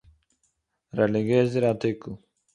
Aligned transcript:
רעליגיעזער 0.97 1.63
ארטיקל 1.69 2.11